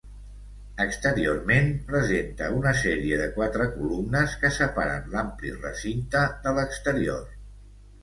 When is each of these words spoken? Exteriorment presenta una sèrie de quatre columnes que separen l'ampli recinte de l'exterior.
Exteriorment 0.85 1.69
presenta 1.91 2.49
una 2.61 2.73
sèrie 2.81 3.21
de 3.21 3.29
quatre 3.37 3.69
columnes 3.77 4.37
que 4.43 4.53
separen 4.59 5.09
l'ampli 5.15 5.57
recinte 5.63 6.27
de 6.49 6.59
l'exterior. 6.61 7.27